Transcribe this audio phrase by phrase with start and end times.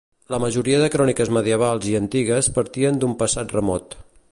[0.33, 3.97] La majoria de cròniques medievals i antigues partien d'un passat remot.